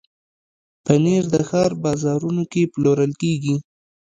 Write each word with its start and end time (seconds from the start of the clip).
پنېر 0.85 1.23
د 1.33 1.35
ښار 1.49 1.71
بازارونو 1.83 2.43
کې 2.51 2.69
پلورل 2.73 3.11
کېږي. 3.21 3.55